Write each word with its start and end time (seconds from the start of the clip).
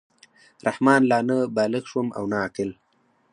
رحمان 0.67 1.01
لا 1.11 1.19
نه 1.27 1.37
بالِغ 1.57 1.83
شوم 1.91 2.07
او 2.17 2.23
نه 2.31 2.37
عاقل. 2.41 2.69